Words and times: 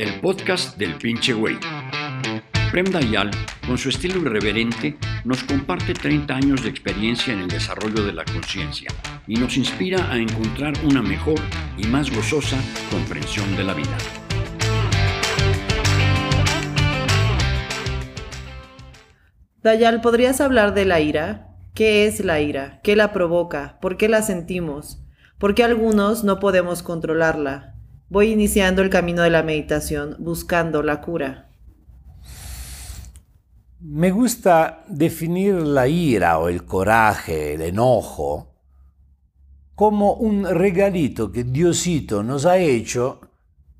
el 0.00 0.18
podcast 0.18 0.78
del 0.78 0.94
pinche 0.94 1.34
güey. 1.34 1.58
Prem 2.70 2.86
Dayal, 2.86 3.30
con 3.66 3.76
su 3.76 3.90
estilo 3.90 4.18
irreverente, 4.22 4.96
nos 5.26 5.44
comparte 5.44 5.92
30 5.92 6.34
años 6.34 6.62
de 6.62 6.70
experiencia 6.70 7.34
en 7.34 7.40
el 7.40 7.48
desarrollo 7.48 8.02
de 8.06 8.14
la 8.14 8.24
conciencia 8.24 8.88
y 9.26 9.34
nos 9.34 9.58
inspira 9.58 10.10
a 10.10 10.16
encontrar 10.16 10.72
una 10.84 11.02
mejor 11.02 11.38
y 11.76 11.86
más 11.86 12.10
gozosa 12.10 12.56
comprensión 12.90 13.54
de 13.58 13.64
la 13.64 13.74
vida. 13.74 13.98
Dayal, 19.62 20.00
¿podrías 20.00 20.40
hablar 20.40 20.72
de 20.72 20.86
la 20.86 21.00
ira? 21.00 21.48
¿Qué 21.74 22.06
es 22.06 22.24
la 22.24 22.40
ira? 22.40 22.80
¿Qué 22.82 22.96
la 22.96 23.12
provoca? 23.12 23.78
¿Por 23.82 23.98
qué 23.98 24.08
la 24.08 24.22
sentimos? 24.22 25.04
¿Por 25.36 25.54
qué 25.54 25.62
algunos 25.62 26.24
no 26.24 26.40
podemos 26.40 26.82
controlarla? 26.82 27.79
Voy 28.10 28.32
iniciando 28.32 28.82
el 28.82 28.90
camino 28.90 29.22
de 29.22 29.30
la 29.30 29.44
meditación, 29.44 30.16
buscando 30.18 30.82
la 30.82 31.00
cura. 31.00 31.48
Me 33.78 34.10
gusta 34.10 34.82
definir 34.88 35.54
la 35.54 35.86
ira 35.86 36.40
o 36.40 36.48
el 36.48 36.64
coraje, 36.64 37.54
el 37.54 37.62
enojo, 37.62 38.52
como 39.76 40.14
un 40.14 40.44
regalito 40.44 41.30
que 41.30 41.44
Diosito 41.44 42.24
nos 42.24 42.46
ha 42.46 42.58
hecho 42.58 43.20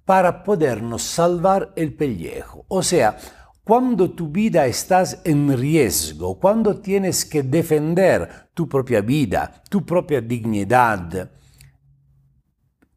para 0.05 0.45
podernos 0.45 1.03
salvar 1.03 1.73
el 1.75 1.95
pellejo. 1.95 2.65
O 2.69 2.85
sea, 2.85 3.19
cuando 3.65 4.13
tu 4.13 4.29
vida 4.29 4.65
estás 4.67 5.23
en 5.25 5.59
riesgo, 5.59 6.39
cuando 6.39 6.77
tienes 6.77 7.25
que 7.25 7.43
defender 7.43 8.49
tu 8.55 8.69
propia 8.69 9.01
vida, 9.01 9.61
tu 9.69 9.85
propia 9.85 10.21
dignidad, 10.21 11.31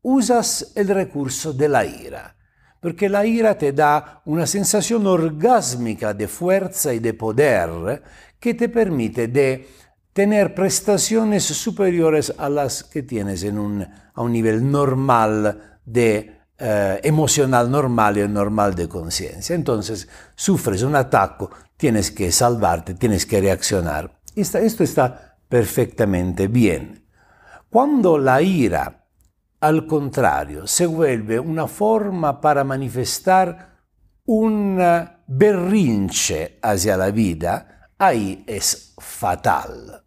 usas 0.04 0.72
el 0.76 0.90
recurso 0.90 1.54
de 1.54 1.68
la 1.68 1.86
ira, 1.86 2.36
porque 2.80 3.10
la 3.10 3.26
ira 3.26 3.58
te 3.58 3.72
da 3.72 4.22
una 4.26 4.46
sensación 4.46 5.08
orgásmica 5.08 6.14
de 6.14 6.28
fuerza 6.28 6.94
y 6.94 7.00
de 7.00 7.14
poder 7.14 8.04
que 8.40 8.54
te 8.54 8.70
permite 8.70 9.28
de 9.28 9.68
tener 10.12 10.54
prestaciones 10.54 11.44
superiores 11.44 12.34
a 12.38 12.50
las 12.50 12.84
que 12.84 13.02
tienes 13.02 13.44
en 13.44 13.58
un, 13.58 13.82
a 13.82 14.22
un 14.22 14.32
nivel 14.32 14.70
normal 14.70 15.80
de 15.86 16.44
eh, 16.60 17.00
emocional 17.04 17.70
normal 17.70 18.18
y 18.18 18.28
normal 18.28 18.76
de 18.76 18.88
conciencia. 18.88 19.56
Entonces, 19.56 20.08
sufres 20.36 20.84
un 20.84 20.96
ataque, 20.96 21.48
tienes 21.78 22.12
que 22.12 22.32
salvarte, 22.32 22.94
tienes 22.94 23.26
que 23.26 23.42
reaccionar. 23.42 24.20
Esto, 24.36 24.60
esto 24.60 24.84
está 24.84 25.38
perfectamente 25.50 26.48
bien. 26.48 27.06
Cuando 27.70 28.18
la 28.18 28.42
ira 28.42 29.03
al 29.64 29.88
contrario, 29.88 30.68
se 30.68 30.86
vuelve 30.86 31.40
una 31.40 31.70
forma 31.70 32.42
para 32.42 32.66
manifestar 32.66 33.80
un 34.26 34.78
berrinche 35.26 36.60
hacia 36.62 36.98
la 36.98 37.10
vida, 37.12 37.90
ahí 37.98 38.44
es 38.46 38.94
fatal. 38.98 40.04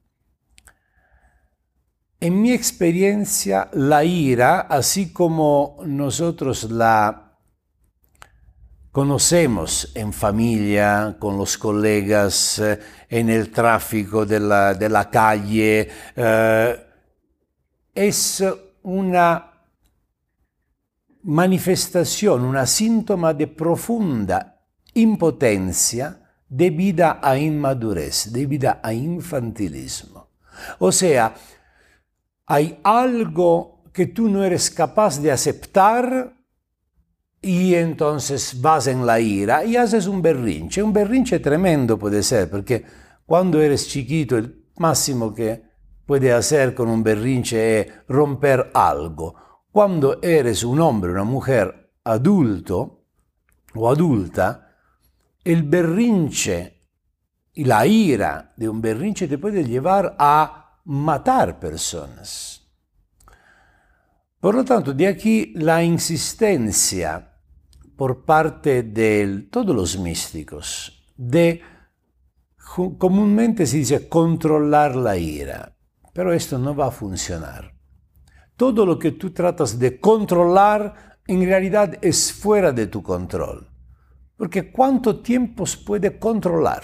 En 2.20 2.42
mi 2.42 2.52
experiencia, 2.52 3.70
la 3.72 4.04
ira, 4.04 4.60
así 4.60 5.10
como 5.10 5.78
nosotros 5.86 6.64
la 6.64 7.38
conocemos 8.92 9.90
en 9.94 10.12
familia, 10.12 11.16
con 11.18 11.38
los 11.38 11.56
colegas, 11.56 12.58
eh, 12.58 12.78
en 13.08 13.30
el 13.30 13.50
tráfico 13.50 14.26
de 14.26 14.38
la, 14.38 14.74
de 14.74 14.88
la 14.90 15.08
calle, 15.08 15.88
eh, 16.14 16.86
es 17.94 18.44
una 18.86 19.50
manifestación, 21.22 22.44
una 22.44 22.66
síntoma 22.66 23.34
de 23.34 23.48
profunda 23.48 24.60
impotencia 24.94 26.20
debida 26.48 27.18
a 27.20 27.36
inmadurez, 27.36 28.32
debida 28.32 28.80
a 28.80 28.92
infantilismo. 28.92 30.28
O 30.78 30.92
sea, 30.92 31.34
hay 32.46 32.78
algo 32.84 33.82
que 33.92 34.06
tú 34.06 34.28
no 34.28 34.44
eres 34.44 34.70
capaz 34.70 35.20
de 35.20 35.32
aceptar 35.32 36.36
y 37.42 37.74
entonces 37.74 38.60
vas 38.60 38.86
en 38.86 39.04
la 39.04 39.18
ira 39.18 39.64
y 39.64 39.76
haces 39.76 40.06
un 40.06 40.22
berrinche. 40.22 40.80
Un 40.80 40.92
berrinche 40.92 41.40
tremendo 41.40 41.98
puede 41.98 42.22
ser, 42.22 42.48
porque 42.48 42.84
cuando 43.26 43.60
eres 43.60 43.88
chiquito 43.88 44.36
el 44.36 44.64
máximo 44.76 45.34
que 45.34 45.64
puede 46.06 46.32
hacer 46.32 46.74
con 46.74 46.88
un 46.88 47.02
berrinche 47.02 47.80
es 47.80 47.92
romper 48.08 48.70
algo. 48.72 49.34
Cuando 49.70 50.22
eres 50.22 50.64
un 50.64 50.80
hombre, 50.80 51.10
una 51.10 51.24
mujer 51.24 51.92
adulto 52.04 53.04
o 53.74 53.90
adulta, 53.90 54.76
el 55.44 55.64
berrinche 55.64 56.76
y 57.52 57.64
la 57.64 57.86
ira 57.86 58.54
de 58.56 58.68
un 58.68 58.80
berrinche 58.80 59.28
te 59.28 59.38
puede 59.38 59.64
llevar 59.64 60.16
a 60.18 60.80
matar 60.84 61.58
personas. 61.58 62.62
Por 64.40 64.54
lo 64.54 64.64
tanto, 64.64 64.92
de 64.92 65.08
aquí 65.08 65.52
la 65.56 65.82
insistencia 65.82 67.32
por 67.96 68.24
parte 68.24 68.82
de 68.82 69.48
todos 69.50 69.74
los 69.74 69.98
místicos 69.98 71.12
de 71.16 71.62
comúnmente 72.98 73.66
se 73.66 73.78
dice 73.78 74.08
controlar 74.08 74.94
la 74.96 75.16
ira, 75.16 75.75
pero 76.16 76.32
esto 76.32 76.58
no 76.58 76.74
va 76.74 76.86
a 76.86 76.90
funcionar 76.90 77.76
todo 78.56 78.86
lo 78.86 78.98
que 78.98 79.12
tú 79.12 79.30
tratas 79.30 79.78
de 79.78 80.00
controlar 80.00 81.18
en 81.26 81.44
realidad 81.44 81.98
es 82.00 82.32
fuera 82.32 82.72
de 82.72 82.86
tu 82.86 83.02
control. 83.02 83.68
Porque 84.36 84.70
¿cuánto 84.72 85.20
tiempo 85.20 85.64
puede 85.84 86.18
controlar? 86.18 86.82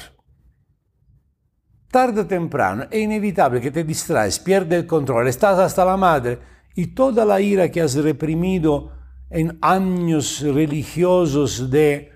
Tarde 1.90 2.22
o 2.22 2.26
temprano 2.26 2.86
es 2.90 3.00
inevitable 3.00 3.60
que 3.60 3.70
te 3.70 3.84
distraes, 3.84 4.38
pierdes 4.38 4.80
el 4.80 4.86
control, 4.86 5.28
estás 5.28 5.58
hasta 5.58 5.84
la 5.84 5.96
madre 5.96 6.38
y 6.74 6.88
toda 6.88 7.24
la 7.24 7.40
ira 7.40 7.70
que 7.70 7.82
has 7.82 7.94
reprimido 7.96 8.92
en 9.28 9.58
años 9.60 10.40
religiosos 10.40 11.70
de 11.70 12.10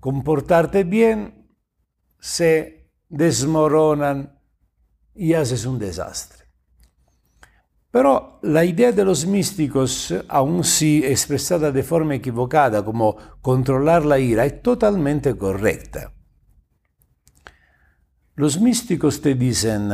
comportarte 0.00 0.82
bien 0.84 1.48
se 2.18 2.90
desmoronan 3.08 4.37
y 5.18 5.34
haces 5.34 5.66
un 5.66 5.78
desastre. 5.78 6.44
Pero 7.90 8.38
la 8.42 8.64
idea 8.64 8.92
de 8.92 9.04
los 9.04 9.26
místicos, 9.26 10.14
aun 10.28 10.62
si 10.62 11.04
expresada 11.04 11.72
de 11.72 11.82
forma 11.82 12.14
equivocada 12.14 12.84
como 12.84 13.16
controlar 13.40 14.04
la 14.04 14.18
ira, 14.18 14.46
es 14.46 14.62
totalmente 14.62 15.36
correcta. 15.36 16.12
Los 18.36 18.60
místicos 18.60 19.20
te 19.20 19.34
dicen, 19.34 19.90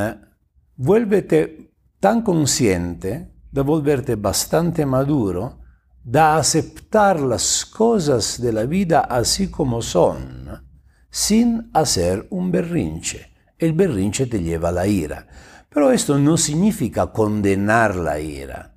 vuélvete 0.77 1.73
tan 1.99 2.21
consciente 2.21 3.33
de 3.51 3.61
volverte 3.63 4.17
bastante 4.17 4.85
maduro, 4.85 5.61
da 6.03 6.37
aceptar 6.37 7.21
las 7.21 7.65
cosas 7.65 8.43
de 8.43 8.53
la 8.53 8.65
vida 8.65 9.01
así 9.01 9.49
como 9.49 9.81
son, 9.81 10.69
sin 11.09 11.71
hacer 11.73 12.27
un 12.29 12.51
berrinche. 12.51 13.34
El 13.59 13.73
berrinche 13.73 14.27
te 14.27 14.43
lleva 14.43 14.71
a 14.71 14.73
la 14.73 14.87
ira. 14.87 15.27
Pero 15.69 15.91
esto 15.91 16.19
no 16.19 16.37
significa 16.37 17.13
condenar 17.13 17.97
la 17.97 18.21
ira. 18.21 18.77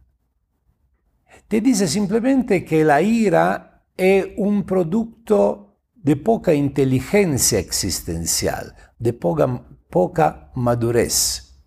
Te 1.48 1.62
dice 1.62 1.88
simplemente 1.88 2.66
que 2.66 2.84
la 2.84 3.02
ira 3.02 3.86
es 3.96 4.28
un 4.38 4.64
producto 4.64 5.80
de 5.94 6.16
poca 6.16 6.54
inteligencia 6.54 7.60
existencial, 7.60 8.74
de 8.98 9.14
poca, 9.14 9.64
poca 9.90 10.52
madurez. 10.56 11.62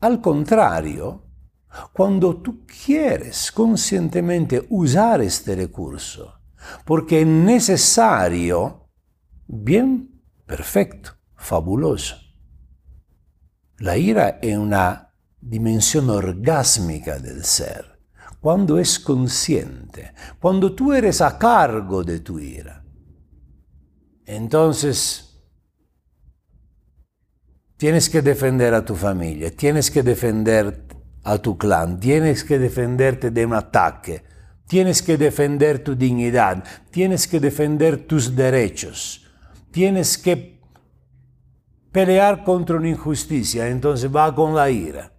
Al 0.00 0.20
contrario, 0.20 1.24
cuando 1.92 2.36
tú 2.42 2.66
quieres 2.66 3.50
conscientemente 3.52 4.66
usar 4.70 5.20
este 5.22 5.54
recurso, 5.56 6.40
porque 6.84 7.22
es 7.22 7.26
necesario, 7.26 8.88
bien, 9.46 10.22
perfecto, 10.46 11.12
fabuloso. 11.42 12.16
La 13.78 13.96
ira 13.96 14.38
es 14.40 14.56
una 14.56 15.12
dimensión 15.40 16.08
orgásmica 16.08 17.18
del 17.18 17.44
ser, 17.44 17.98
cuando 18.40 18.78
es 18.78 19.00
consciente, 19.00 20.14
cuando 20.40 20.72
tú 20.72 20.92
eres 20.92 21.20
a 21.20 21.36
cargo 21.36 22.04
de 22.04 22.20
tu 22.20 22.38
ira. 22.38 22.84
Entonces, 24.24 25.42
tienes 27.76 28.08
que 28.08 28.22
defender 28.22 28.72
a 28.72 28.84
tu 28.84 28.94
familia, 28.94 29.50
tienes 29.50 29.90
que 29.90 30.04
defender 30.04 30.86
a 31.24 31.38
tu 31.38 31.58
clan, 31.58 31.98
tienes 31.98 32.44
que 32.44 32.60
defenderte 32.60 33.32
de 33.32 33.46
un 33.46 33.54
ataque, 33.54 34.22
tienes 34.68 35.02
que 35.02 35.16
defender 35.16 35.82
tu 35.82 35.96
dignidad, 35.96 36.62
tienes 36.92 37.26
que 37.26 37.40
defender 37.40 38.06
tus 38.06 38.36
derechos, 38.36 39.26
tienes 39.72 40.16
que 40.16 40.61
pelear 41.92 42.42
contra 42.42 42.76
una 42.76 42.88
injusticia, 42.88 43.68
entonces 43.68 44.14
va 44.14 44.34
con 44.34 44.54
la 44.54 44.70
ira. 44.70 45.12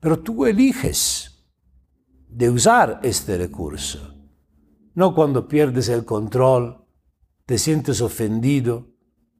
Pero 0.00 0.20
tú 0.20 0.46
eliges 0.46 1.44
de 2.28 2.48
usar 2.48 3.00
este 3.02 3.36
recurso. 3.36 4.14
No 4.94 5.14
cuando 5.14 5.48
pierdes 5.48 5.88
el 5.88 6.04
control, 6.04 6.86
te 7.46 7.58
sientes 7.58 8.00
ofendido, 8.00 8.88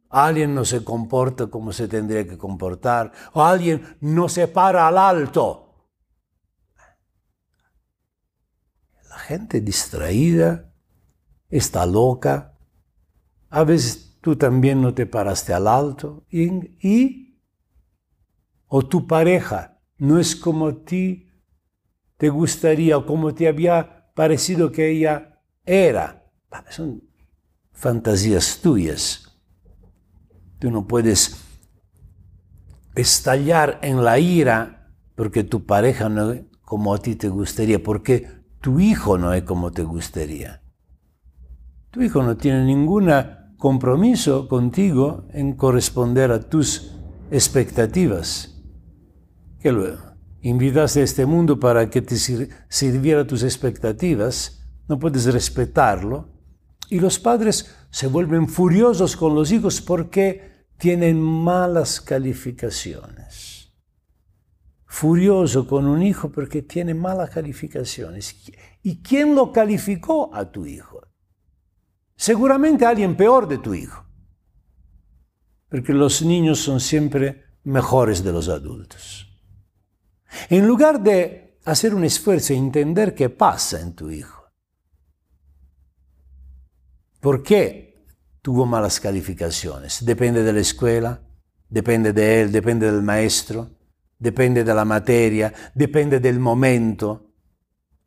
alguien 0.08 0.55
no 0.55 0.64
se 0.64 0.84
comporta 0.84 1.46
como 1.46 1.73
se 1.73 1.88
tendría 1.88 2.26
que 2.26 2.37
comportar, 2.37 3.12
o 3.32 3.43
alguien 3.43 3.96
no 4.00 4.29
se 4.29 4.49
para 4.49 4.88
al 4.88 4.99
alto. 4.99 5.88
La 9.08 9.19
gente 9.19 9.61
distraída 9.61 10.73
está 11.49 11.87
loca. 11.87 12.58
A 13.50 13.64
veces 13.64 14.12
tú 14.22 14.36
también 14.36 14.80
no 14.80 14.94
te 14.94 15.04
paraste 15.04 15.52
al 15.52 15.69
alto 15.69 16.24
y, 16.30 16.48
y 16.80 17.40
o 18.69 18.82
tu 18.82 19.06
pareja 19.06 19.80
no 19.98 20.19
es 20.19 20.34
como 20.34 20.69
a 20.69 20.84
ti 20.84 21.28
te 22.16 22.30
gustaría 22.30 22.96
o 22.96 23.04
como 23.04 23.34
te 23.34 23.48
había 23.48 24.12
parecido 24.14 24.70
que 24.70 24.90
ella 24.90 25.40
era. 25.66 26.30
Son 26.70 27.02
fantasías 27.72 28.60
tuyas. 28.62 29.40
Tú 30.58 30.70
no 30.70 30.86
puedes 30.86 31.36
estallar 32.94 33.80
en 33.82 34.04
la 34.04 34.19
ira 34.20 34.94
porque 35.16 35.42
tu 35.42 35.66
pareja 35.66 36.08
no 36.08 36.32
es 36.32 36.42
como 36.60 36.94
a 36.94 36.98
ti 36.98 37.16
te 37.16 37.28
gustaría, 37.28 37.82
porque 37.82 38.28
tu 38.60 38.78
hijo 38.78 39.19
no 39.19 39.32
es 39.34 39.42
como 39.42 39.72
te 39.72 39.82
gustaría. 39.82 40.62
Tu 41.90 42.02
hijo 42.02 42.22
no 42.22 42.36
tiene 42.36 42.64
ningún 42.64 43.10
compromiso 43.62 44.49
contigo 44.49 45.29
en 45.32 45.53
corresponder 45.53 46.32
a 46.32 46.41
tus 46.41 46.97
expectativas. 47.31 48.61
Que 49.61 49.70
luego 49.70 50.03
invitaste 50.41 51.00
a 51.00 51.05
este 51.05 51.26
mundo 51.26 51.61
para 51.61 51.88
que 51.88 52.03
te 52.03 52.17
sirviera 52.17 53.25
tus 53.25 53.44
expectativas, 53.44 54.67
no 54.88 54.99
puedes 54.99 55.32
respetarlo. 55.32 56.29
Y 56.91 56.99
los 56.99 57.20
padres 57.20 57.73
se 57.91 58.09
vuelven 58.09 58.49
furiosos 58.49 59.17
con 59.17 59.37
los 59.37 59.53
hijos 59.53 59.81
porque 59.81 60.67
tienen 60.76 61.20
malas 61.23 62.00
calificaciones. 62.00 63.70
Furioso 64.87 65.69
con 65.69 65.87
un 65.87 66.03
hijo 66.03 66.32
porque 66.32 66.62
tiene 66.62 66.94
malas 66.94 67.31
calificaciones. 67.31 68.35
¿Y 68.82 68.97
quién 69.05 69.37
lo 69.37 69.53
calificó 69.53 70.35
a 70.35 70.50
tu 70.50 70.67
hijo? 70.67 71.01
Seguramente 72.22 72.86
alguien 72.86 73.16
peor 73.16 73.48
de 73.48 73.58
tu 73.58 73.74
hijo. 73.74 74.06
Porque 75.69 75.92
los 75.92 76.22
niños 76.22 76.60
son 76.60 76.78
siempre 76.78 77.58
mejores 77.64 78.22
de 78.22 78.30
los 78.30 78.48
adultos. 78.48 79.28
En 80.48 80.64
lugar 80.64 81.02
de 81.02 81.58
hacer 81.64 81.92
un 81.92 82.04
esfuerzo 82.04 82.52
e 82.52 82.56
entender 82.58 83.16
qué 83.16 83.28
pasa 83.28 83.80
en 83.80 83.94
tu 83.94 84.08
hijo, 84.08 84.52
¿por 87.19 87.42
qué 87.42 88.06
tuvo 88.40 88.66
malas 88.66 89.00
calificaciones. 89.00 90.04
Depende 90.04 90.44
de 90.44 90.52
la 90.52 90.60
escuela, 90.60 91.20
depende 91.69 92.12
de 92.12 92.42
él, 92.42 92.52
depende 92.52 92.88
del 92.90 93.02
maestro, 93.02 93.69
depende 94.16 94.62
de 94.62 94.74
la 94.74 94.84
materia, 94.84 95.52
depende 95.74 96.20
del 96.20 96.38
momento 96.38 97.32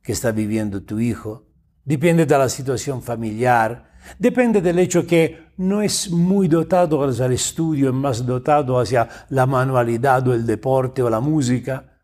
que 0.01 0.13
está 0.13 0.31
viviendo 0.31 0.83
tu 0.83 1.01
hijo, 1.01 1.50
depende 1.83 2.25
de 2.25 2.38
la 2.38 2.47
situación 2.47 3.01
familiar, 3.01 3.94
depende 4.19 4.62
del 4.62 4.80
hecho 4.80 5.06
que 5.06 5.52
no 5.57 5.81
es 5.81 6.12
muy 6.12 6.48
dotado 6.48 7.04
hacia 7.04 7.25
el 7.25 7.34
estudio, 7.34 7.90
es 7.90 7.96
más 7.96 8.25
dotado 8.25 8.80
hacia 8.80 9.07
la 9.30 9.46
manualidad 9.46 10.28
o 10.28 10.34
el 10.34 10.46
deporte 10.46 11.02
o 11.02 11.10
la 11.10 11.19
música. 11.19 12.00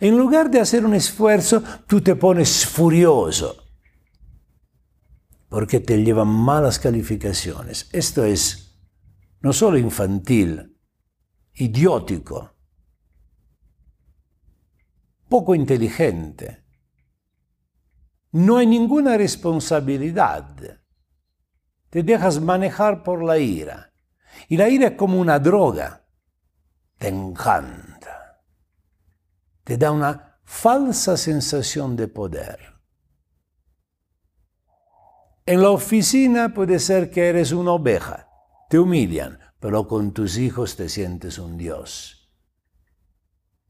En 0.00 0.16
lugar 0.16 0.50
de 0.50 0.60
hacer 0.60 0.84
un 0.84 0.94
esfuerzo, 0.94 1.62
tú 1.86 2.00
te 2.00 2.14
pones 2.14 2.66
furioso 2.66 3.56
porque 5.52 5.80
te 5.80 6.02
llevan 6.02 6.28
malas 6.28 6.78
calificaciones. 6.78 7.90
Esto 7.92 8.24
es 8.24 8.74
no 9.42 9.52
solo 9.52 9.76
infantil, 9.76 10.78
idiótico, 11.52 12.54
poco 15.28 15.54
inteligente. 15.54 16.64
No 18.30 18.56
hay 18.56 18.66
ninguna 18.66 19.18
responsabilidad. 19.18 20.81
Te 21.92 22.02
dejas 22.02 22.40
manejar 22.40 23.02
por 23.02 23.22
la 23.22 23.36
ira. 23.36 23.92
Y 24.48 24.56
la 24.56 24.70
ira 24.70 24.88
es 24.88 24.96
como 24.96 25.20
una 25.20 25.38
droga. 25.38 26.06
Te 26.96 27.08
encanta. 27.08 28.40
Te 29.62 29.76
da 29.76 29.92
una 29.92 30.38
falsa 30.42 31.18
sensación 31.18 31.94
de 31.94 32.08
poder. 32.08 32.80
En 35.44 35.60
la 35.60 35.68
oficina 35.68 36.54
puede 36.54 36.78
ser 36.78 37.10
que 37.10 37.28
eres 37.28 37.52
una 37.52 37.72
oveja, 37.72 38.26
te 38.70 38.78
humillan, 38.78 39.38
pero 39.60 39.86
con 39.86 40.12
tus 40.12 40.38
hijos 40.38 40.76
te 40.76 40.88
sientes 40.88 41.36
un 41.36 41.58
Dios. 41.58 42.32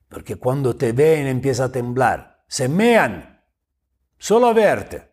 Porque 0.09 0.37
cuando 0.37 0.77
te 0.77 0.93
ven 0.93 1.27
empieza 1.27 1.65
a 1.65 1.73
temblar, 1.73 2.45
se 2.47 2.69
mean, 2.69 3.43
solo 4.17 4.47
a 4.47 4.53
verte. 4.53 5.12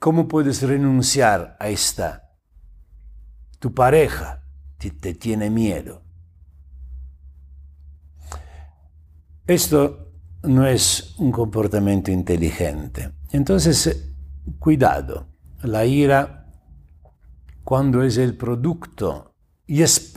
¿Cómo 0.00 0.26
puedes 0.26 0.62
renunciar 0.62 1.58
a 1.60 1.68
esta? 1.68 2.32
Tu 3.58 3.74
pareja 3.74 4.42
te, 4.78 4.92
te 4.92 5.12
tiene 5.12 5.50
miedo. 5.50 6.02
Esto 9.46 10.14
no 10.42 10.66
es 10.66 11.14
un 11.18 11.30
comportamiento 11.30 12.10
inteligente. 12.10 13.12
Entonces, 13.30 14.14
cuidado, 14.58 15.28
la 15.64 15.84
ira 15.84 16.50
cuando 17.62 18.02
es 18.02 18.16
el 18.16 18.38
producto, 18.38 19.34
y 19.66 19.82
es 19.82 20.14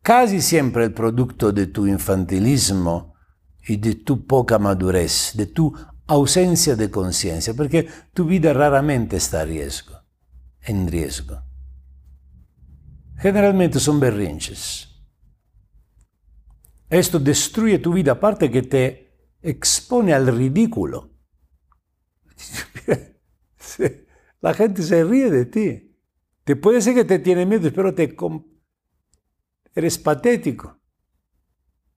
casi 0.00 0.40
siempre 0.40 0.84
el 0.84 0.94
producto 0.94 1.52
de 1.52 1.66
tu 1.66 1.86
infantilismo 1.86 3.12
y 3.68 3.76
de 3.76 3.96
tu 3.96 4.26
poca 4.26 4.58
madurez, 4.58 5.32
de 5.34 5.44
tu 5.44 5.76
ausencia 6.10 6.74
de 6.74 6.90
conciencia, 6.90 7.54
porque 7.54 7.88
tu 8.12 8.24
vida 8.24 8.52
raramente 8.52 9.16
está 9.16 9.42
a 9.42 9.44
riesgo, 9.44 9.94
en 10.62 10.88
riesgo. 10.88 11.40
Generalmente 13.16 13.78
son 13.78 14.00
berrinches. 14.00 14.88
Esto 16.88 17.20
destruye 17.20 17.78
tu 17.78 17.92
vida, 17.92 18.12
aparte 18.12 18.50
que 18.50 18.62
te 18.62 19.36
expone 19.40 20.12
al 20.12 20.26
ridículo. 20.36 21.12
La 24.40 24.52
gente 24.54 24.82
se 24.82 25.04
ríe 25.04 25.30
de 25.30 25.46
ti. 25.46 25.96
Te 26.42 26.56
puede 26.56 26.80
ser 26.80 26.94
que 26.96 27.04
te 27.04 27.20
tiene 27.20 27.46
miedo, 27.46 27.70
pero 27.72 27.94
te 27.94 28.16
eres 29.74 29.98
patético. 29.98 30.80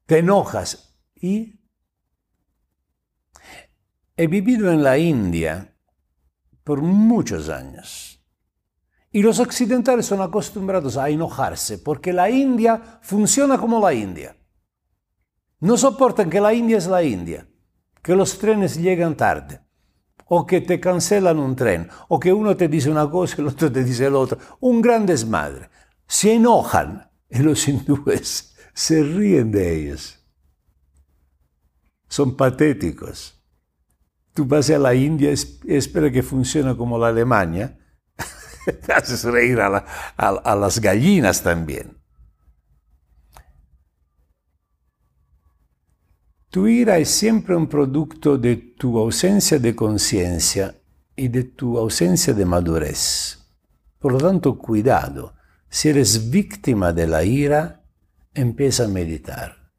Te 0.05 0.20
enojas. 0.20 1.00
Y 1.15 1.62
he 4.24 4.27
vivido 4.27 4.72
en 4.72 4.84
la 4.84 4.98
India 4.98 5.75
por 6.63 6.82
muchos 6.82 7.50
años. 7.50 8.22
Y 9.12 9.22
los 9.22 9.39
occidentales 9.39 10.06
son 10.06 10.22
acostumbrados 10.22 10.98
a 10.98 11.10
enojarse 11.10 11.77
porque 11.77 12.13
la 12.13 12.30
India 12.30 13.00
funciona 13.01 13.58
como 13.58 13.80
la 13.80 13.94
India. 13.94 14.36
No 15.60 15.77
soportan 15.77 16.30
que 16.30 16.42
la 16.42 16.53
India 16.53 16.77
es 16.77 16.88
la 16.88 17.03
India, 17.03 17.48
que 18.01 18.15
los 18.15 18.39
trenes 18.39 18.77
llegan 18.77 19.15
tarde, 19.15 19.62
o 20.25 20.46
que 20.46 20.62
te 20.62 20.80
cancelan 20.80 21.38
un 21.38 21.56
tren, 21.56 21.89
o 22.08 22.20
que 22.20 22.34
uno 22.34 22.58
te 22.58 22.68
dice 22.68 22.89
una 22.89 23.10
cosa 23.10 23.36
y 23.38 23.42
el 23.42 23.48
otro 23.48 23.72
te 23.72 23.84
dice 23.84 24.08
el 24.08 24.15
otro. 24.15 24.38
Un 24.62 24.82
gran 24.82 25.06
desmadre. 25.06 25.70
Se 26.08 26.34
enojan 26.34 27.10
y 27.30 27.39
los 27.39 27.68
hindúes 27.68 28.56
se 28.74 29.03
ríen 29.03 29.51
de 29.51 29.75
ellos. 29.75 30.20
Son 32.08 32.36
patéticos. 32.36 33.43
Tú 34.34 34.46
vas 34.46 34.70
a 34.70 34.80
la 34.80 34.96
India 34.96 35.32
y 35.32 35.75
espera 35.75 36.12
que 36.12 36.24
funcione 36.24 36.75
como 36.75 36.98
la 36.98 37.10
Alemania. 37.10 37.78
te 38.66 38.94
haces 38.94 39.24
reír 39.24 39.60
a 39.60 40.56
las 40.56 40.80
gallinas 40.80 41.44
también. 41.44 42.04
Tu 46.54 46.68
ira 46.68 47.00
es 47.00 47.10
siempre 47.10 47.56
un 47.56 47.68
producto 47.68 48.38
de 48.38 48.56
tu 48.56 49.00
ausencia 49.00 49.58
de 49.58 49.75
conciencia 49.75 50.80
y 51.16 51.28
de 51.28 51.46
tu 51.46 51.80
ausencia 51.80 52.32
de 52.32 52.46
madurez. 52.46 53.40
Por 53.98 54.12
lo 54.12 54.20
tanto, 54.20 54.58
cuidado. 54.60 55.34
Si 55.68 55.90
eres 55.90 56.30
víctima 56.30 56.94
de 56.94 57.08
la 57.08 57.24
ira, 57.24 57.84
empieza 58.36 58.86
a 58.86 58.88
meditar. 58.88 59.72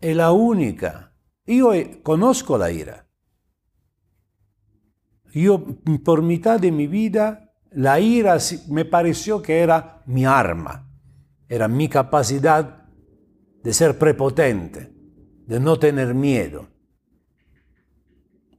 Es 0.00 0.14
la 0.14 0.32
única. 0.32 1.14
Yo 1.46 1.72
conozco 2.02 2.58
la 2.58 2.70
ira. 2.70 3.08
Yo, 5.32 5.64
por 6.04 6.22
mitad 6.22 6.60
de 6.60 6.70
mi 6.70 6.86
vida, 6.86 7.52
la 7.70 7.98
ira 7.98 8.36
me 8.68 8.84
pareció 8.84 9.40
que 9.40 9.60
era 9.60 10.02
mi 10.06 10.24
arma, 10.24 10.88
era 11.48 11.68
mi 11.68 11.88
capacidad 11.88 12.84
de 13.62 13.72
ser 13.72 13.98
prepotente 13.98 14.92
de 15.46 15.58
no 15.60 15.78
tener 15.78 16.14
miedo. 16.14 16.68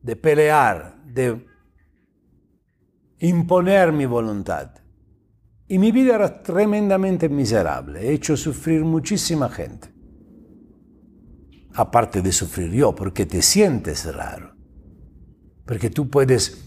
de 0.03 0.17
pelear, 0.17 1.01
de 1.05 1.47
imponer 3.19 3.93
mi 3.93 4.05
voluntad. 4.05 4.71
Y 5.67 5.79
mi 5.79 5.93
vida 5.93 6.15
era 6.15 6.43
tremendamente 6.43 7.29
miserable. 7.29 8.01
He 8.01 8.13
hecho 8.13 8.35
sufrir 8.35 8.83
muchísima 8.83 9.47
gente. 9.47 9.87
Aparte 11.75 12.21
de 12.21 12.33
sufrir 12.33 12.71
yo, 12.71 12.93
porque 12.93 13.25
te 13.25 13.41
sientes 13.41 14.13
raro. 14.13 14.52
Porque 15.65 15.89
tú 15.89 16.09
puedes 16.09 16.63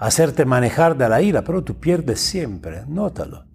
hacerte 0.00 0.44
manejar 0.44 0.96
de 0.96 1.08
la 1.08 1.22
ira, 1.22 1.42
pero 1.42 1.62
tú 1.62 1.78
pierdes 1.78 2.20
siempre. 2.20 2.84
Nótalo. 2.86 3.46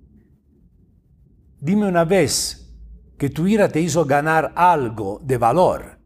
Dime 1.59 1.87
una 1.87 2.05
vez 2.05 2.73
que 3.17 3.29
tu 3.29 3.47
ira 3.47 3.67
te 3.67 3.81
hizo 3.81 4.05
ganar 4.05 4.53
algo 4.55 5.19
de 5.23 5.37
valor. 5.37 5.99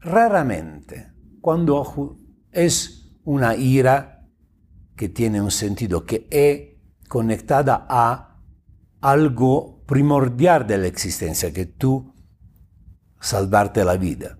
Raramente. 0.00 1.12
Cuando 1.40 2.18
es 2.50 3.12
una 3.24 3.54
ira 3.54 4.26
que 4.96 5.08
tiene 5.08 5.40
un 5.40 5.50
sentido, 5.50 6.04
que 6.04 6.26
es 6.30 7.08
conectada 7.08 7.86
a 7.88 8.40
algo 9.00 9.84
primordial 9.86 10.66
de 10.66 10.78
la 10.78 10.86
existencia, 10.86 11.52
que 11.52 11.66
tú 11.66 12.14
salvarte 13.20 13.84
la 13.84 13.96
vida. 13.96 14.38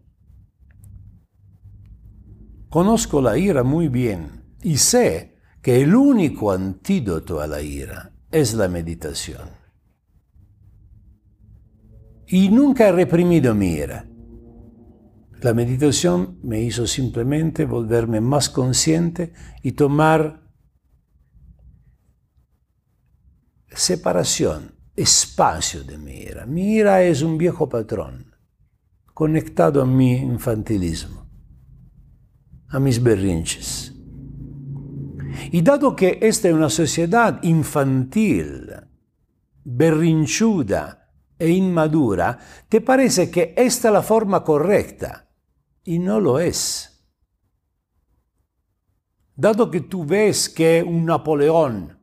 Conozco 2.75 3.23
la 3.23 3.38
ira 3.38 3.62
muy 3.62 3.87
bien 3.87 4.57
y 4.61 4.78
sé 4.78 5.37
que 5.62 5.81
el 5.81 5.95
único 5.95 6.50
antídoto 6.50 7.40
a 7.40 7.47
la 7.47 7.62
ira 7.62 8.16
es 8.33 8.52
la 8.54 8.66
meditación. 8.66 9.49
Y 12.26 12.49
nunca 12.49 12.88
he 12.88 12.90
reprimido 12.90 13.54
mi 13.54 13.75
ira. 13.75 14.09
La 15.40 15.54
meditación 15.54 16.40
me 16.43 16.62
hizo 16.62 16.88
simplemente 16.88 17.64
volverme 17.64 18.21
más 18.21 18.50
consciente 18.50 19.33
y 19.62 19.71
tomar 19.71 20.43
separación, 23.69 24.75
espacio 24.97 25.85
de 25.85 25.97
mi 25.97 26.14
ira. 26.14 26.45
Mi 26.45 26.75
ira 26.75 27.04
es 27.04 27.23
un 27.23 27.38
viejo 27.38 27.69
patrón, 27.69 28.35
conectado 29.12 29.81
a 29.81 29.87
mi 29.87 30.16
infantilismo, 30.16 31.24
a 32.68 32.78
mis 32.78 33.02
berrinches. 33.02 33.94
Y 35.50 35.62
dado 35.62 35.94
que 35.94 36.18
esta 36.23 36.49
es 36.49 36.54
una 36.54 36.71
sociedad 36.71 37.42
infantil, 37.42 38.71
berrinchuda 39.64 41.11
e 41.38 41.50
inmadura, 41.50 42.38
te 42.68 42.80
parece 42.80 43.30
que 43.30 43.54
esta 43.56 43.88
es 43.88 43.94
la 43.94 44.02
forma 44.02 44.44
correcta 44.44 45.28
y 45.85 45.99
no 45.99 46.21
lo 46.21 46.38
es. 46.38 46.90
Dado 49.37 49.71
que 49.71 49.80
tú 49.80 50.04
ves 50.04 50.49
que 50.49 50.83
un 50.83 51.04
Napoleón 51.04 51.99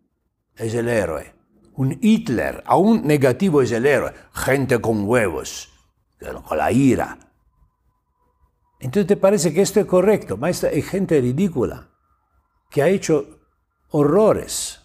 es 0.56 0.74
el 0.74 0.90
héroe, 0.90 1.34
un 1.76 1.98
Hitler, 2.02 2.62
aún 2.66 3.08
negativo 3.08 3.62
es 3.62 3.72
el 3.72 3.86
héroe, 3.86 4.14
gente 4.34 4.80
con 4.80 5.08
huevos, 5.08 5.70
con 6.48 6.58
la 6.58 6.72
ira. 6.72 7.18
Entonces 8.82 9.08
te 9.08 9.16
parece 9.16 9.54
que 9.54 9.62
esto 9.62 9.80
es 9.80 9.86
correcto, 9.86 10.40
esta 10.48 10.70
es 10.70 10.90
gente 10.90 11.22
ridícula, 11.22 11.90
que 12.70 12.82
ha 12.82 12.88
hecho 12.88 13.40
horrores. 13.90 14.82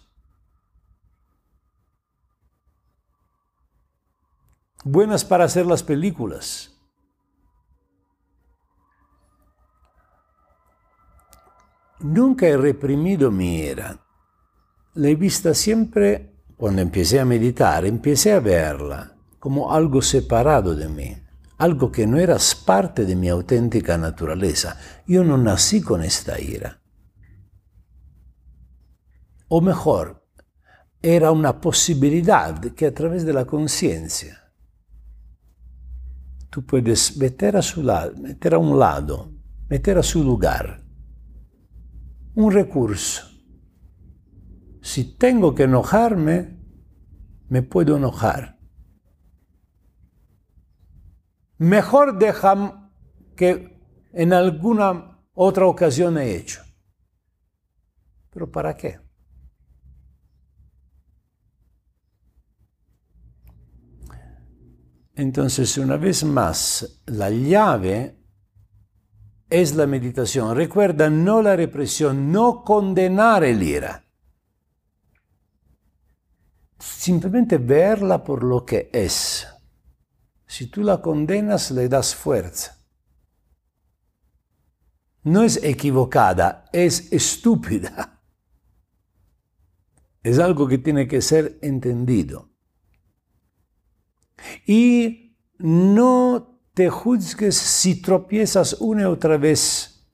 Buenas 4.83 5.25
para 5.25 5.45
hacer 5.45 5.65
las 5.65 5.81
películas. 5.81 6.73
Nunca 11.99 12.45
he 12.45 12.55
reprimido 12.55 13.31
mi 13.31 13.57
ira. 13.57 13.99
La 14.93 15.09
he 15.09 15.15
vista 15.15 15.55
siempre 15.55 16.37
cuando 16.55 16.83
empecé 16.83 17.19
a 17.19 17.25
meditar, 17.25 17.85
empecé 17.85 18.33
a 18.33 18.39
verla 18.39 19.15
como 19.39 19.73
algo 19.73 20.01
separado 20.01 20.75
de 20.75 20.87
mí, 20.87 21.17
algo 21.57 21.91
que 21.91 22.07
no 22.07 22.17
era 22.17 22.37
parte 22.65 23.05
de 23.05 23.15
mi 23.15 23.29
auténtica 23.29 23.97
naturaleza. 23.97 24.77
Yo 25.05 25.23
no 25.23 25.37
nací 25.37 25.81
con 25.81 26.03
esta 26.03 26.39
ira. 26.39 26.81
O 29.49 29.61
mejor, 29.61 30.25
era 31.01 31.31
una 31.31 31.61
posibilidad 31.61 32.59
que 32.59 32.87
a 32.87 32.93
través 32.93 33.25
de 33.25 33.33
la 33.33 33.45
conciencia 33.45 34.51
tú 36.49 36.65
puedes 36.65 37.17
meter 37.17 37.55
a, 37.55 37.61
su 37.61 37.83
lado, 37.83 38.13
meter 38.17 38.55
a 38.55 38.57
un 38.57 38.77
lado, 38.79 39.31
meter 39.69 39.97
a 39.97 40.03
su 40.03 40.23
lugar 40.23 40.83
un 42.35 42.51
recurso 42.51 43.27
si 44.87 45.03
tengo 45.03 45.53
que 45.53 45.63
enojarme, 45.63 46.61
me 47.49 47.61
puedo 47.61 47.97
enojar. 47.97 48.56
Mejor 51.57 52.17
dejar 52.17 52.91
que 53.35 53.79
en 54.13 54.33
alguna 54.33 55.19
otra 55.33 55.65
ocasión 55.65 56.17
he 56.17 56.35
hecho. 56.35 56.61
¿Pero 58.29 58.51
para 58.51 58.75
qué? 58.75 58.99
Entonces, 65.15 65.77
una 65.79 65.97
vez 65.97 66.23
más, 66.23 67.01
la 67.07 67.31
llave 67.31 68.19
es 69.49 69.75
la 69.75 69.87
meditación. 69.87 70.55
Recuerda, 70.55 71.09
no 71.09 71.41
la 71.41 71.55
represión, 71.55 72.31
no 72.31 72.63
condenar 72.63 73.43
el 73.43 73.63
ira 73.63 74.07
simplemente 76.79 77.57
verla 77.57 78.23
por 78.23 78.43
lo 78.43 78.65
que 78.65 78.89
es. 78.91 79.47
Si 80.47 80.67
tú 80.67 80.81
la 80.81 81.01
condenas, 81.01 81.71
le 81.71 81.89
das 81.89 82.15
fuerza. 82.15 82.77
No 85.23 85.43
es 85.43 85.61
equivocada, 85.61 86.65
es 86.71 87.11
estúpida. 87.11 88.13
Es 90.23 90.39
algo 90.39 90.67
que 90.67 90.77
tiene 90.77 91.07
que 91.07 91.21
ser 91.21 91.57
entendido. 91.61 92.49
Y 94.65 95.37
no 95.57 96.59
te 96.73 96.89
juzgues 96.89 97.55
si 97.55 98.01
tropiezas 98.01 98.73
una 98.81 99.03
y 99.03 99.05
otra 99.05 99.37
vez 99.37 100.05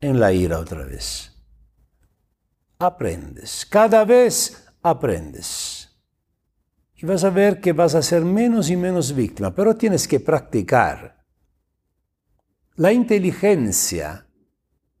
en 0.00 0.18
la 0.18 0.32
ira 0.32 0.58
otra 0.58 0.84
vez. 0.84 1.32
Aprendes. 2.80 3.64
Cada 3.64 4.04
vez 4.04 4.66
aprendes 4.82 5.67
y 7.00 7.06
vas 7.06 7.22
a 7.22 7.30
ver 7.30 7.60
que 7.60 7.72
vas 7.72 7.94
a 7.94 8.02
ser 8.02 8.24
menos 8.24 8.70
y 8.70 8.76
menos 8.76 9.14
víctima, 9.14 9.54
pero 9.54 9.76
tienes 9.76 10.08
que 10.08 10.18
practicar. 10.18 11.24
La 12.74 12.92
inteligencia 12.92 14.26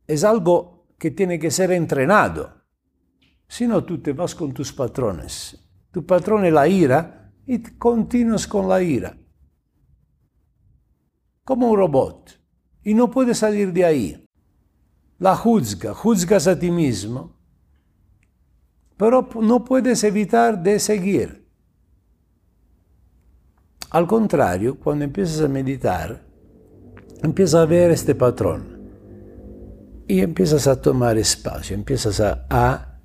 es 0.06 0.22
algo 0.22 0.86
que 0.96 1.10
tiene 1.10 1.38
que 1.40 1.50
ser 1.50 1.72
entrenado. 1.72 2.62
Si 3.48 3.66
no, 3.66 3.84
tú 3.84 4.00
te 4.00 4.12
vas 4.12 4.34
con 4.34 4.52
tus 4.52 4.72
patrones. 4.72 5.58
Tu 5.90 6.06
patrón 6.06 6.44
es 6.44 6.52
la 6.52 6.68
ira 6.68 7.32
y 7.46 7.60
continúas 7.62 8.46
con 8.46 8.68
la 8.68 8.80
ira. 8.80 9.18
Como 11.44 11.70
un 11.70 11.76
robot. 11.76 12.40
Y 12.84 12.94
no 12.94 13.10
puedes 13.10 13.38
salir 13.38 13.72
de 13.72 13.84
ahí. 13.84 14.28
La 15.18 15.34
juzga, 15.34 15.94
juzgas 15.94 16.46
a 16.46 16.56
ti 16.56 16.70
mismo, 16.70 17.36
pero 18.96 19.28
no 19.40 19.64
puedes 19.64 20.04
evitar 20.04 20.62
de 20.62 20.78
seguir. 20.78 21.47
Al 23.90 24.06
contrario, 24.06 24.78
cuando 24.78 25.04
empiezas 25.04 25.40
a 25.40 25.48
meditar, 25.48 26.22
empiezas 27.22 27.62
a 27.62 27.66
ver 27.66 27.90
este 27.90 28.14
patrón 28.14 28.78
y 30.06 30.20
empiezas 30.20 30.66
a 30.66 30.80
tomar 30.80 31.16
espacio, 31.16 31.74
empiezas 31.74 32.20
a, 32.20 32.46
a 32.50 33.00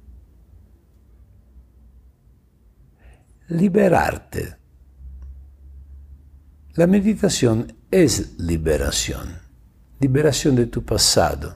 liberarte. 3.48 4.58
La 6.74 6.88
meditación 6.88 7.74
es 7.90 8.38
liberación, 8.40 9.40
liberación 10.02 10.56
de 10.56 10.66
tu 10.66 10.84
pasado, 10.84 11.56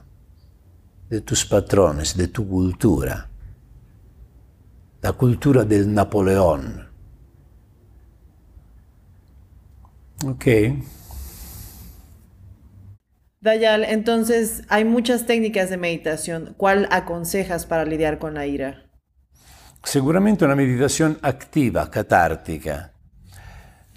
de 1.10 1.20
tus 1.20 1.44
patrones, 1.44 2.16
de 2.16 2.28
tu 2.28 2.48
cultura, 2.48 3.28
la 5.02 5.12
cultura 5.12 5.64
del 5.64 5.92
Napoleón 5.92 6.87
Ok. 10.24 10.46
Dayal, 13.40 13.84
entonces 13.84 14.64
hay 14.68 14.84
muchas 14.84 15.26
técnicas 15.26 15.70
de 15.70 15.76
meditación. 15.76 16.54
¿Cuál 16.56 16.88
aconsejas 16.90 17.66
para 17.66 17.84
lidiar 17.84 18.18
con 18.18 18.34
la 18.34 18.46
ira? 18.46 18.84
Seguramente 19.84 20.44
una 20.44 20.56
meditación 20.56 21.18
activa, 21.22 21.88
catártica. 21.88 22.92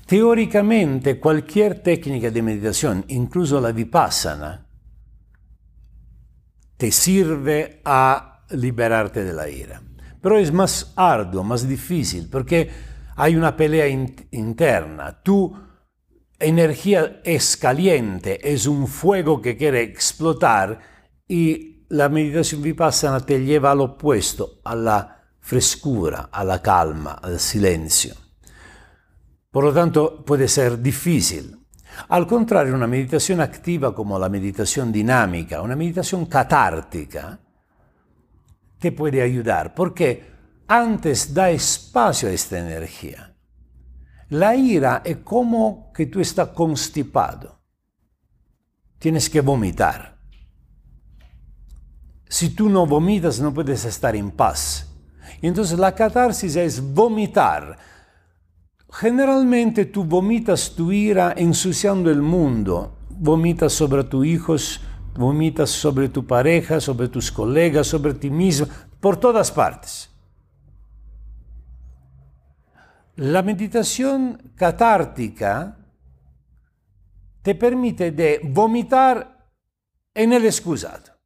Teóricamente, 0.05 1.19
cualquier 1.19 1.81
técnica 1.81 2.29
de 2.29 2.41
meditación, 2.41 3.03
incluso 3.07 3.59
la 3.59 3.71
vipassana, 3.71 4.67
te 6.77 6.91
sirve 6.91 7.81
a 7.83 8.43
liberarte 8.51 9.23
de 9.23 9.33
la 9.33 9.49
ira. 9.49 9.81
Pero 10.21 10.37
es 10.37 10.51
más 10.51 10.93
arduo, 10.95 11.43
más 11.43 11.67
difícil, 11.67 12.29
porque 12.29 12.69
hay 13.15 13.35
una 13.35 13.57
pelea 13.57 13.87
interna. 13.87 15.19
Tu 15.23 15.70
energía 16.41 17.21
es 17.23 17.55
caliente, 17.57 18.39
es 18.51 18.65
un 18.67 18.87
fuego 18.87 19.41
que 19.41 19.55
quiere 19.55 19.81
explotar 19.81 20.79
y 21.27 21.85
la 21.89 22.09
meditación 22.09 22.61
vipassana 22.61 23.19
te 23.19 23.43
lleva 23.43 23.71
al 23.71 23.81
opuesto, 23.81 24.59
a 24.63 24.75
la 24.75 25.23
frescura, 25.39 26.29
a 26.31 26.43
la 26.43 26.61
calma, 26.61 27.13
al 27.21 27.39
silencio. 27.39 28.15
Por 29.49 29.65
lo 29.65 29.73
tanto, 29.73 30.23
puede 30.23 30.47
ser 30.47 30.81
difícil. 30.81 31.57
Al 32.07 32.25
contrario, 32.25 32.73
una 32.73 32.87
meditación 32.87 33.41
activa 33.41 33.93
como 33.93 34.17
la 34.17 34.29
meditación 34.29 34.91
dinámica, 34.91 35.61
una 35.61 35.75
meditación 35.75 36.25
catártica, 36.25 37.37
te 38.79 38.91
puede 38.93 39.21
ayudar 39.21 39.75
porque 39.75 40.31
antes 40.67 41.33
da 41.33 41.51
espacio 41.51 42.29
a 42.29 42.31
esta 42.31 42.59
energía. 42.59 43.30
La 44.31 44.55
ira 44.55 45.01
es 45.05 45.17
como 45.17 45.93
que 45.93 46.07
tú 46.07 46.19
estás 46.19 46.49
constipado. 46.49 47.59
Tienes 48.99 49.29
que 49.29 49.39
vomitar. 49.39 50.17
Si 52.27 52.49
tú 52.49 52.67
no 52.69 52.85
vomitas 52.85 53.39
no 53.39 53.53
puedes 53.53 53.85
estar 53.85 54.15
en 54.15 54.31
paz. 54.31 54.87
Entonces 55.41 55.79
la 55.79 55.93
catarsis 55.95 56.55
es 56.55 56.81
vomitar 56.81 57.77
Generalmente 58.91 59.85
tú 59.85 60.03
vomitas 60.03 60.75
tu 60.75 60.91
ira 60.91 61.33
ensuciando 61.37 62.11
el 62.11 62.21
mundo, 62.21 62.97
vomitas 63.09 63.71
sobre 63.71 64.03
tus 64.03 64.25
hijos, 64.25 64.81
vomitas 65.15 65.69
sobre 65.69 66.09
tu 66.09 66.27
pareja, 66.27 66.81
sobre 66.81 67.07
tus 67.07 67.31
colegas, 67.31 67.87
sobre 67.87 68.13
ti 68.13 68.29
mismo, 68.29 68.67
por 68.99 69.15
todas 69.15 69.49
partes. 69.49 70.10
La 73.21 73.43
meditación 73.43 74.53
catártica 74.55 75.77
te 77.43 77.53
permite 77.53 78.11
de 78.11 78.41
vomitar 78.43 79.47
en 80.11 80.33
el 80.33 80.43
excusado. 80.45 81.19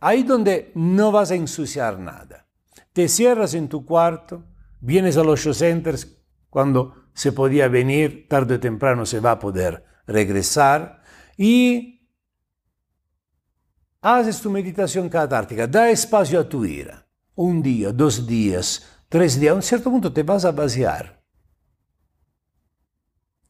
Ahí 0.00 0.24
donde 0.24 0.72
no 0.74 1.12
vas 1.12 1.30
a 1.30 1.36
ensuciar 1.36 2.00
nada. 2.00 2.48
Te 2.92 3.06
cierras 3.06 3.54
en 3.54 3.68
tu 3.68 3.86
cuarto, 3.86 4.42
vienes 4.80 5.16
a 5.16 5.22
los 5.22 5.38
show 5.38 5.54
centers 5.54 6.08
cuando 6.48 7.06
se 7.14 7.30
podía 7.30 7.68
venir, 7.68 8.26
tarde 8.28 8.56
o 8.56 8.60
temprano 8.60 9.06
se 9.06 9.20
va 9.20 9.30
a 9.30 9.38
poder 9.38 9.84
regresar 10.08 11.02
y 11.36 12.10
haces 14.00 14.40
tu 14.40 14.50
meditación 14.50 15.08
catártica, 15.08 15.68
da 15.68 15.88
espacio 15.88 16.40
a 16.40 16.48
tu 16.48 16.64
ira. 16.64 17.06
Un 17.36 17.62
día, 17.62 17.92
dos 17.92 18.26
días, 18.26 18.99
tres 19.10 19.38
días, 19.38 19.52
a 19.52 19.56
un 19.56 19.62
cierto 19.62 19.90
punto 19.90 20.10
te 20.10 20.22
vas 20.22 20.46
a 20.46 20.52
vaciar. 20.52 21.20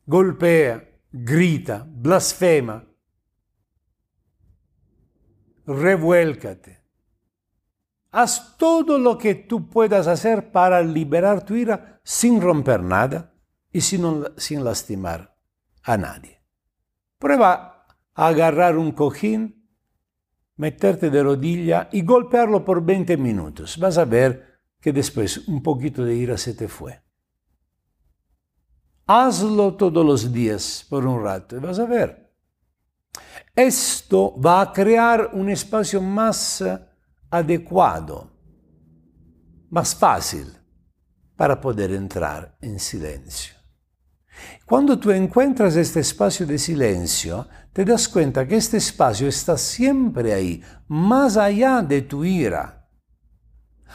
Golpea, 0.07 0.83
grita, 1.13 1.87
blasfema, 1.87 2.85
revuélcate. 5.67 6.81
Haz 8.11 8.57
todo 8.57 8.99
lo 8.99 9.17
que 9.19 9.37
tú 9.37 9.69
puedas 9.69 10.09
hacer 10.09 10.51
para 10.51 10.83
liberar 10.83 11.45
tu 11.45 11.55
ira 11.55 12.01
sin 12.03 12.41
romper 12.41 12.83
nada 12.83 13.35
y 13.71 13.83
sin, 13.83 14.25
sin 14.37 14.65
lastimar 14.65 15.37
a 15.85 15.97
nadie. 15.97 16.43
Prueba 17.19 17.87
a 18.15 18.27
agarrar 18.27 18.79
un 18.79 18.93
cojín, 18.93 19.69
meterte 20.57 21.11
de 21.11 21.23
rodilla 21.23 21.89
y 21.93 22.03
golpearlo 22.03 22.65
por 22.65 22.83
20 22.83 23.17
minutos. 23.19 23.79
Vas 23.79 23.99
a 23.99 24.07
ver 24.07 24.50
que 24.81 24.93
después 24.93 25.49
un 25.49 25.63
poquito 25.63 26.05
de 26.05 26.15
ira 26.15 26.39
se 26.39 26.55
te 26.55 26.69
fue. 26.69 27.01
Hazlo 29.07 29.75
todos 29.75 30.07
los 30.07 30.33
días 30.33 30.87
por 30.89 31.05
un 31.05 31.23
rato 31.23 31.57
y 31.57 31.61
vas 31.61 31.79
a 31.79 31.85
ver. 31.85 32.33
Esto 33.55 34.41
va 34.41 34.61
a 34.61 34.73
crear 34.73 35.31
un 35.33 35.51
espacio 35.51 36.01
más 36.01 36.65
adecuado, 37.29 38.31
más 39.71 39.95
fácil 39.95 40.47
para 41.37 41.61
poder 41.61 41.93
entrar 41.93 42.57
en 42.61 42.79
silencio. 42.79 43.55
Cuando 44.65 44.99
tú 44.99 45.11
encuentras 45.11 45.77
este 45.77 46.01
espacio 46.01 46.47
de 46.47 46.59
silencio, 46.59 47.49
te 47.73 47.85
das 47.85 48.09
cuenta 48.09 48.47
que 48.47 48.57
este 48.57 48.77
espacio 48.77 49.29
está 49.29 49.59
siempre 49.59 50.33
ahí, 50.33 50.63
más 50.89 51.37
allá 51.37 51.83
de 51.83 52.03
tu 52.03 52.25
ira. 52.25 52.80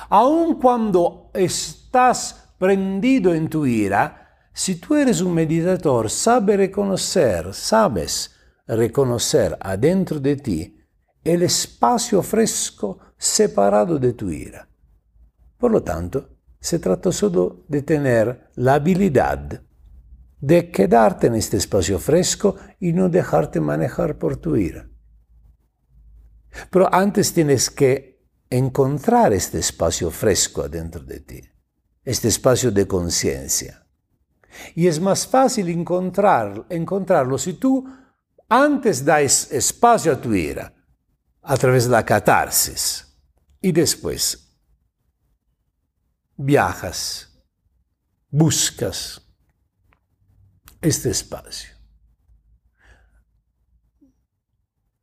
Aun 0.09 0.55
cuando 0.59 1.31
estás 1.33 2.51
prendido 2.57 3.33
en 3.33 3.49
tu 3.49 3.65
ira, 3.65 4.49
si 4.53 4.75
tú 4.75 4.95
eres 4.95 5.21
un 5.21 5.33
meditador, 5.33 6.09
sabes 6.09 6.57
reconocer, 6.57 7.53
sabes 7.53 8.35
reconocer 8.67 9.57
adentro 9.59 10.19
de 10.19 10.35
ti 10.37 10.77
el 11.23 11.43
espacio 11.43 12.21
fresco 12.21 12.99
separado 13.17 13.99
de 13.99 14.13
tu 14.13 14.29
ira. 14.29 14.67
Por 15.57 15.71
lo 15.71 15.83
tanto, 15.83 16.29
se 16.59 16.79
trata 16.79 17.11
solo 17.11 17.65
de 17.67 17.81
tener 17.81 18.49
la 18.55 18.75
habilidad 18.75 19.61
de 20.39 20.69
quedarte 20.69 21.27
en 21.27 21.35
este 21.35 21.57
espacio 21.57 21.99
fresco 21.99 22.55
y 22.79 22.93
no 22.93 23.09
dejarte 23.09 23.59
manejar 23.59 24.17
por 24.17 24.37
tu 24.37 24.55
ira. 24.55 24.87
Pero 26.69 26.93
antes 26.93 27.33
tienes 27.33 27.69
que 27.69 28.14
encontrar 28.57 29.33
este 29.33 29.59
espacio 29.59 30.11
fresco 30.11 30.63
adentro 30.63 31.03
de 31.03 31.19
ti, 31.19 31.41
este 32.03 32.27
espacio 32.27 32.71
de 32.71 32.87
conciencia. 32.87 33.85
Y 34.73 34.87
es 34.87 34.99
más 34.99 35.27
fácil 35.27 35.69
encontrar, 35.69 36.65
encontrarlo 36.69 37.37
si 37.37 37.53
tú 37.53 37.85
antes 38.47 39.03
das 39.03 39.51
espacio 39.51 40.13
a 40.13 40.21
tu 40.21 40.33
ira 40.33 40.73
a 41.41 41.57
través 41.57 41.85
de 41.85 41.91
la 41.91 42.05
catarsis 42.05 43.05
y 43.61 43.71
después 43.71 44.57
viajas, 46.37 47.29
buscas 48.29 49.21
este 50.81 51.09
espacio. 51.09 51.73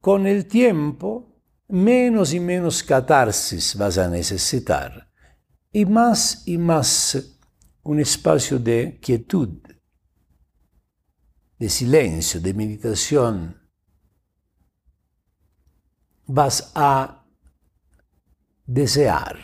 Con 0.01 0.27
el 0.27 0.47
tiempo, 0.47 1.32
menos 1.73 2.35
y 2.35 2.41
menos 2.41 2.83
catarsis 2.83 3.75
vas 3.77 3.97
a 3.97 4.07
necesitar 4.07 5.11
y 5.73 5.87
más 5.87 6.47
y 6.47 6.59
más 6.59 7.41
un 7.83 7.99
espacio 7.99 8.59
de 8.59 8.99
quietud, 9.01 9.49
de 11.59 11.69
silencio, 11.71 12.43
de 12.43 12.53
meditación. 12.53 13.59
Vas 16.27 16.73
a 16.75 17.25
desear. 18.67 19.39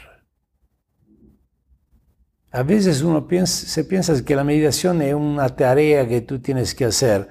A 2.50 2.62
veces 2.62 3.00
uno 3.00 3.26
piensa, 3.26 3.66
se 3.66 3.84
piensa 3.84 4.22
que 4.22 4.36
la 4.36 4.44
meditación 4.44 5.00
es 5.00 5.14
una 5.14 5.48
tarea 5.48 6.06
que 6.06 6.20
tú 6.20 6.40
tienes 6.40 6.74
que 6.74 6.84
hacer. 6.84 7.26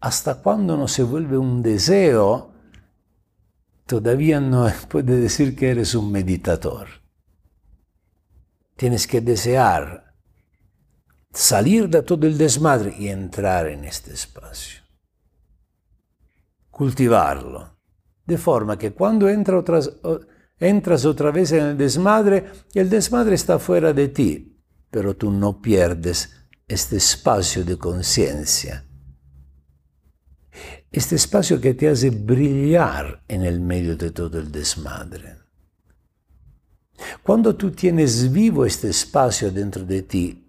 Hasta 0.00 0.36
cuando 0.36 0.74
no 0.74 0.88
se 0.88 1.02
vuelve 1.02 1.36
un 1.36 1.62
deseo, 1.62 2.47
todavía 3.88 4.38
no 4.38 4.70
puede 4.88 5.18
decir 5.18 5.56
que 5.56 5.70
eres 5.70 5.96
un 5.96 6.12
meditador. 6.12 6.86
Tienes 8.76 9.08
que 9.08 9.20
desear 9.20 10.14
salir 11.32 11.88
de 11.88 12.02
todo 12.02 12.26
el 12.26 12.38
desmadre 12.38 12.94
y 12.96 13.08
entrar 13.08 13.66
en 13.66 13.84
este 13.84 14.12
espacio. 14.12 14.82
Cultivarlo. 16.70 17.76
De 18.24 18.38
forma 18.38 18.78
que 18.78 18.92
cuando 18.92 19.28
entras 19.28 21.04
otra 21.04 21.30
vez 21.32 21.52
en 21.52 21.64
el 21.64 21.78
desmadre 21.78 22.44
el 22.74 22.90
desmadre 22.90 23.34
está 23.34 23.58
fuera 23.58 23.92
de 23.92 24.08
ti, 24.08 24.62
pero 24.90 25.16
tú 25.16 25.30
no 25.30 25.60
pierdes 25.60 26.46
este 26.68 26.96
espacio 26.96 27.64
de 27.64 27.78
conciencia. 27.78 28.87
Este 30.90 31.16
espacio 31.16 31.60
que 31.60 31.74
te 31.74 31.88
hace 31.88 32.10
brillar 32.10 33.22
en 33.28 33.44
el 33.44 33.60
medio 33.60 33.96
de 33.96 34.10
todo 34.10 34.38
el 34.38 34.50
desmadre. 34.50 35.36
Cuando 37.22 37.54
tú 37.56 37.70
tienes 37.70 38.32
vivo 38.32 38.64
este 38.64 38.88
espacio 38.88 39.50
dentro 39.50 39.84
de 39.84 40.02
ti, 40.02 40.46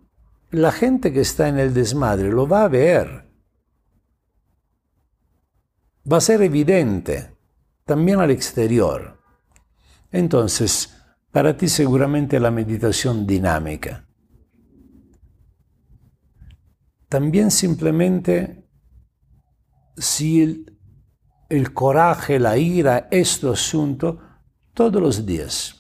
la 0.52 0.71
gente 0.71 1.13
que 1.13 1.21
está 1.21 1.47
en 1.47 1.60
el 1.60 1.73
desmadre 1.73 2.32
lo 2.32 2.47
va 2.47 2.63
a 2.63 2.67
ver. 2.69 3.30
Va 6.12 6.17
a 6.17 6.21
ser 6.21 6.41
evidente, 6.41 7.36
también 7.86 8.19
al 8.19 8.32
exterior. 8.32 9.21
Entonces, 10.12 10.95
para 11.32 11.56
ti 11.56 11.67
seguramente 11.67 12.39
la 12.39 12.49
meditación 12.49 13.28
dinámica. 13.28 14.08
También 17.08 17.52
simplemente 17.52 18.69
si 20.00 20.66
el 21.50 21.74
coraje, 21.74 22.40
la 22.40 22.58
ira, 22.58 23.08
este 23.12 23.50
asunto 23.50 24.20
todos 24.74 25.02
los 25.02 25.26
días. 25.26 25.76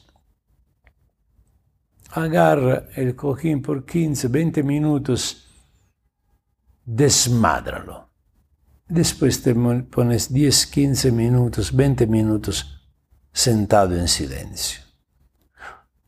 Agarra 2.11 2.89
el 2.95 3.15
cojín 3.15 3.61
por 3.61 3.85
15, 3.85 4.27
20 4.27 4.63
minutos, 4.63 5.47
desmádralo. 6.83 8.09
Después 8.87 9.43
te 9.43 9.53
pones 9.53 10.33
10, 10.33 10.65
15 10.65 11.11
minutos, 11.11 11.75
20 11.75 12.07
minutos 12.07 12.89
sentado 13.31 13.95
en 13.95 14.07
silencio. 14.07 14.81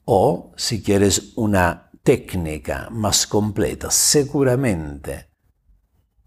O 0.05 0.51
si 0.57 0.81
quieres 0.81 1.33
una 1.35 1.91
técnica 2.03 2.89
más 2.89 3.27
completa, 3.27 3.91
seguramente 3.91 5.30